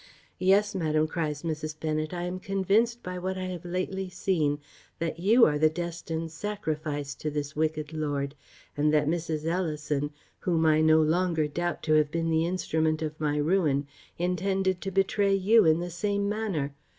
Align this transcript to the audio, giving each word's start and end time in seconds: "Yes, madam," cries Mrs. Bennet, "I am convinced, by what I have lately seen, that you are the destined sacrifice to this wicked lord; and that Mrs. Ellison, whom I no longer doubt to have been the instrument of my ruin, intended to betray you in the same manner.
"Yes, 0.39 0.73
madam," 0.73 1.05
cries 1.07 1.43
Mrs. 1.43 1.79
Bennet, 1.79 2.11
"I 2.11 2.23
am 2.23 2.39
convinced, 2.39 3.03
by 3.03 3.19
what 3.19 3.37
I 3.37 3.43
have 3.43 3.63
lately 3.63 4.09
seen, 4.09 4.57
that 4.97 5.19
you 5.19 5.45
are 5.45 5.59
the 5.59 5.69
destined 5.69 6.31
sacrifice 6.31 7.13
to 7.13 7.29
this 7.29 7.55
wicked 7.55 7.93
lord; 7.93 8.33
and 8.75 8.91
that 8.91 9.05
Mrs. 9.05 9.45
Ellison, 9.45 10.09
whom 10.39 10.65
I 10.65 10.81
no 10.81 10.99
longer 10.99 11.45
doubt 11.47 11.83
to 11.83 11.93
have 11.93 12.09
been 12.09 12.31
the 12.31 12.47
instrument 12.47 13.03
of 13.03 13.19
my 13.21 13.37
ruin, 13.37 13.85
intended 14.17 14.81
to 14.81 14.89
betray 14.91 15.35
you 15.35 15.65
in 15.65 15.77
the 15.79 15.91
same 15.91 16.27
manner. 16.27 16.73